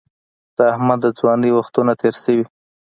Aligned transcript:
د 0.57 0.59
احمد 0.73 0.99
د 1.03 1.07
ځوانۍ 1.17 1.51
وختونه 1.53 1.91
تېر 2.01 2.15
شوي 2.23 2.43